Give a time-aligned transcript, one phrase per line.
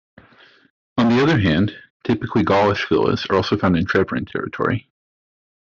[0.97, 4.89] On the other hand, typically 'Gaulish' villas are also found in Treveran territory.